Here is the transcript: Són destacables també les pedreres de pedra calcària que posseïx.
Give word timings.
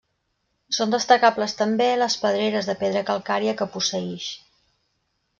Són 0.75 0.93
destacables 0.93 1.51
també 1.59 1.89
les 2.01 2.15
pedreres 2.23 2.69
de 2.69 2.75
pedra 2.79 3.03
calcària 3.09 3.53
que 3.59 3.67
posseïx. 3.75 4.31